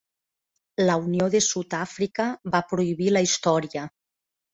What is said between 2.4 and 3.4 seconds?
va prohibir la